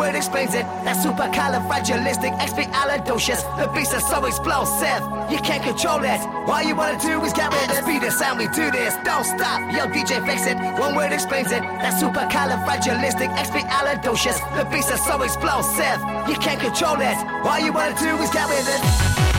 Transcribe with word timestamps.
word 0.00 0.16
explains 0.16 0.54
it. 0.54 0.64
That 0.84 0.96
supercalifragilisticexpialidocious. 1.04 3.44
The 3.60 3.68
beast 3.74 3.92
is 3.92 4.06
so 4.08 4.24
explosive, 4.24 5.02
you 5.30 5.36
can't 5.44 5.62
control 5.62 6.02
it. 6.02 6.18
All 6.48 6.62
you 6.62 6.74
wanna 6.74 6.98
do 6.98 7.22
is 7.22 7.34
get 7.34 7.52
rid 7.52 7.70
of 7.70 7.76
speed 7.84 8.02
and 8.02 8.12
sound. 8.12 8.38
We 8.38 8.48
do 8.48 8.70
this, 8.70 8.96
don't 9.04 9.24
stop. 9.24 9.60
Yo, 9.76 9.86
DJ, 9.92 10.24
fix 10.24 10.46
it. 10.46 10.56
One 10.80 10.94
word 10.96 11.12
explains 11.12 11.52
it. 11.52 11.60
That 11.82 12.00
supercalifragilisticexpialidocious. 12.00 14.40
The 14.56 14.64
beast 14.72 14.90
is 14.90 15.04
so 15.04 15.20
explosive, 15.22 16.00
you 16.30 16.36
can't 16.36 16.60
control 16.60 16.98
it. 17.00 17.16
All 17.44 17.60
you 17.60 17.72
wanna 17.72 17.94
do 18.00 18.16
is 18.24 18.30
get 18.30 18.48
rid 18.48 18.66
of. 18.74 19.29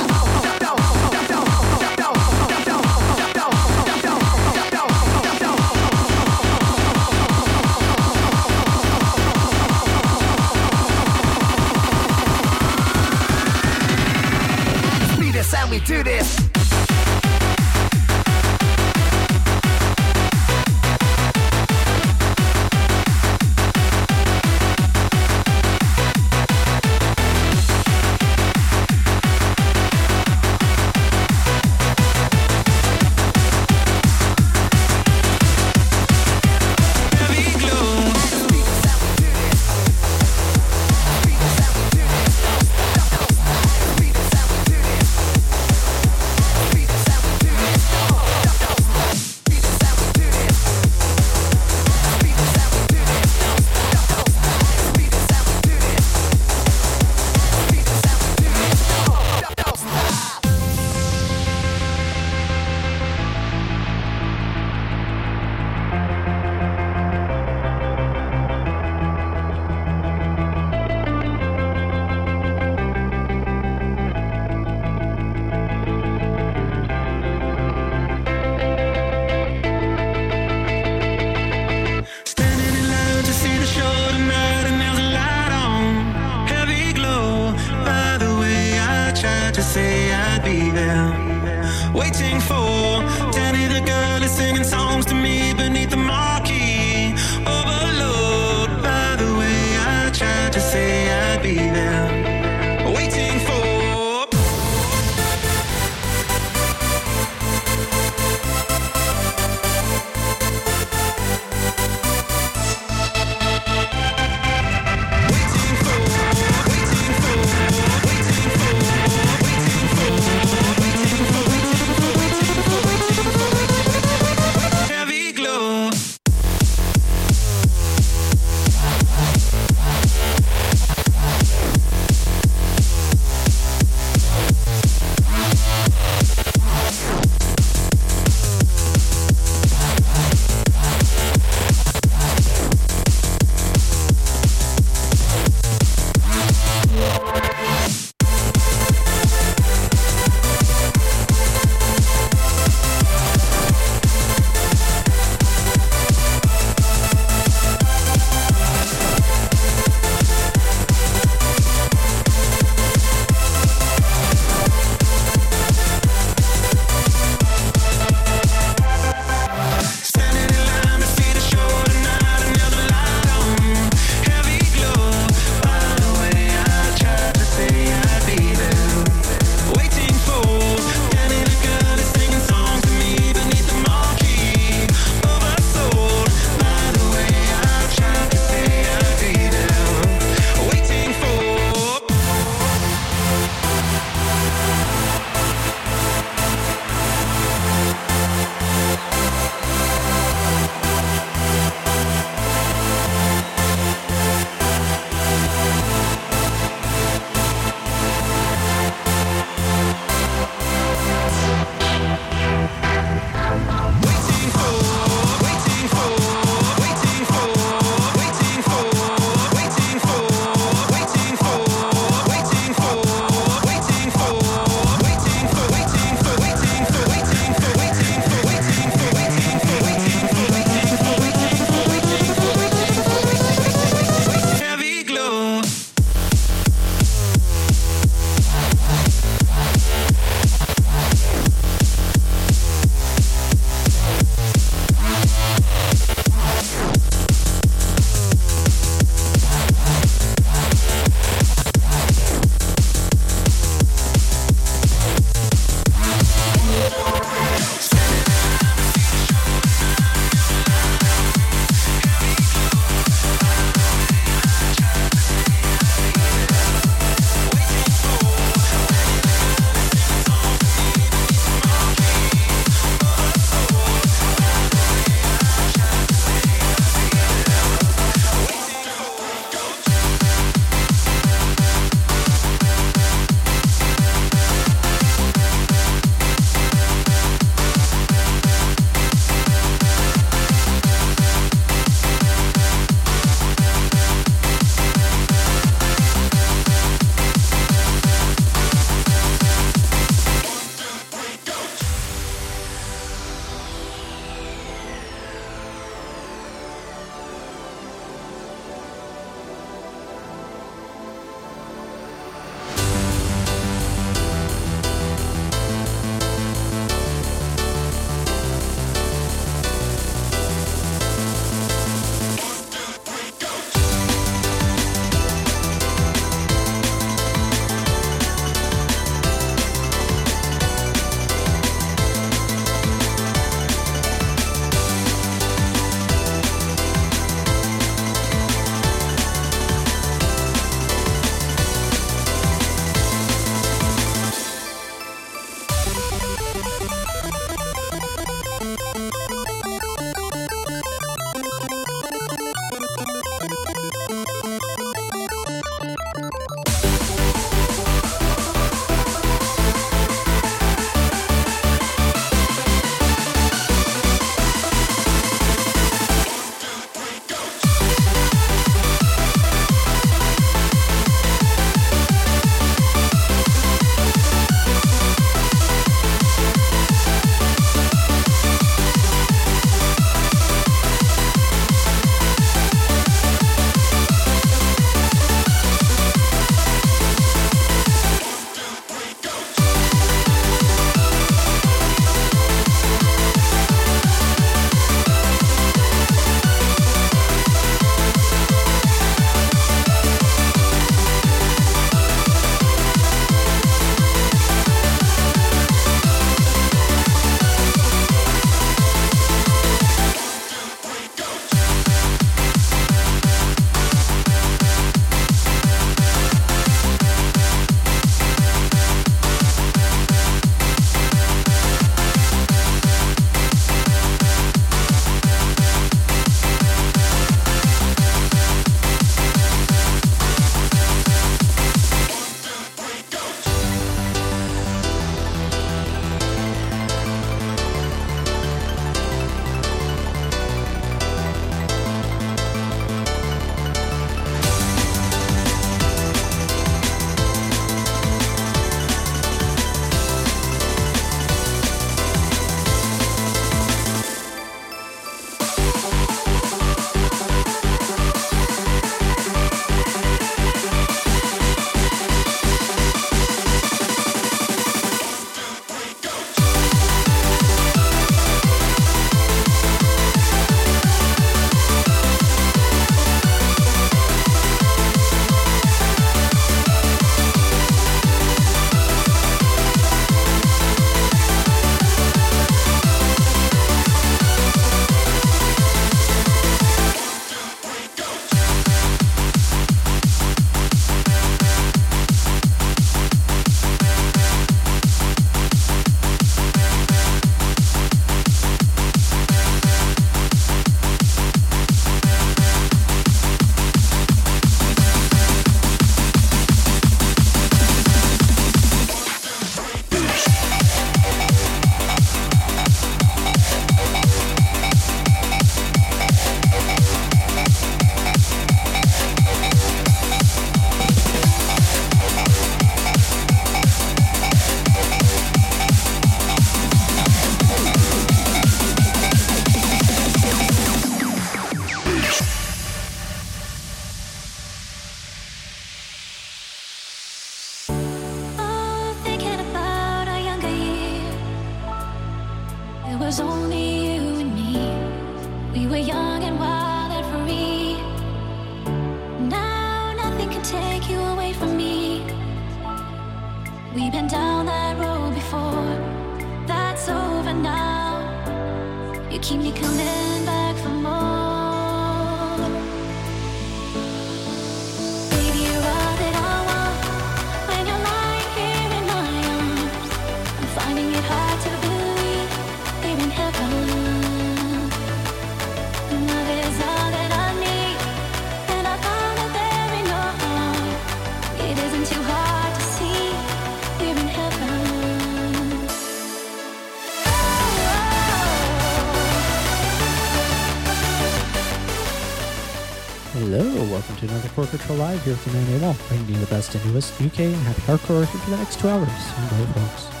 Hello, 593.31 593.63
welcome 593.71 593.95
to 593.95 594.07
another 594.09 594.27
Core 594.27 594.45
Control 594.45 594.79
Live 594.79 595.01
here 595.05 595.15
from 595.15 595.37
Andy 595.37 595.57
Wall, 595.63 595.73
bringing 595.87 596.15
you 596.15 596.19
the 596.19 596.25
best 596.25 596.53
and 596.53 596.65
newest 596.65 597.01
UK 597.01 597.19
and 597.19 597.35
happy 597.35 597.61
hardcore 597.61 598.05
for 598.05 598.29
the 598.29 598.35
next 598.35 598.59
two 598.59 598.67
hours. 598.67 598.89
Enjoy, 598.89 599.45
folks. 599.53 600.00